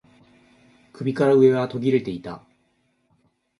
[0.93, 2.43] 首から上は途切れていた